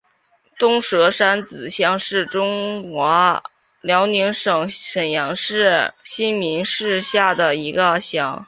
[0.57, 3.43] 东蛇山子乡是中国
[3.81, 8.39] 辽宁省沈阳市新民市下辖的一个乡。